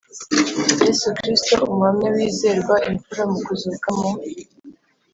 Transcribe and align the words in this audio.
Yesu 0.85 1.07
Kristo 1.17 1.55
Umuhamya 1.63 2.09
Wizerwa 2.15 2.75
Imfura 2.89 3.23
mu 3.31 3.39
kuzuka 3.45 3.89
mu 3.97 4.09